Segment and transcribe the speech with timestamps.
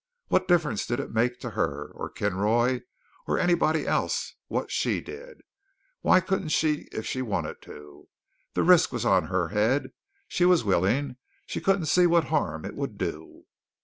[0.29, 2.81] What difference did it make to her, or Kinroy,
[3.27, 4.09] or anybody anywhere
[4.47, 5.41] what she did?
[6.01, 8.09] Why couldn't she if she wanted to?
[8.55, 9.91] The risk was on her head.
[10.27, 11.17] She was willing.
[11.45, 13.43] She couldn't see what harm it would do.